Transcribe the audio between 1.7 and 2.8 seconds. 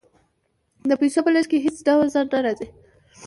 ډول ځنډ نه راځي.